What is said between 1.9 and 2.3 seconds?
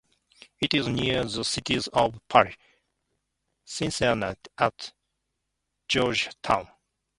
of